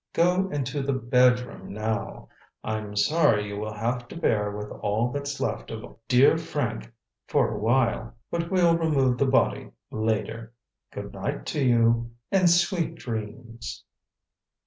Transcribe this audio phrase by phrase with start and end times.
[0.13, 2.27] Go in to the bedroom now.
[2.63, 6.91] I'm sorry that you will have to bear with all that's left of dear Hank
[7.27, 10.53] for a while; but we'll remove the body later.
[10.91, 13.83] Good night to you—and sweet dreams!"